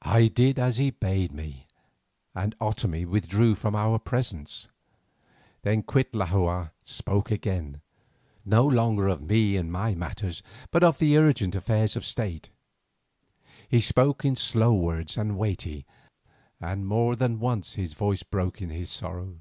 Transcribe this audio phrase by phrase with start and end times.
[0.00, 1.66] I did as he bade me,
[2.34, 4.68] and Otomie withdrew from our presence.
[5.60, 7.82] Then Cuitlahua spoke again,
[8.46, 12.48] no longer of me and my matters, but of the urgent affairs of state.
[13.68, 15.84] He spoke in slow words and weighty,
[16.58, 19.40] and more than once his voice broke in his sorrow.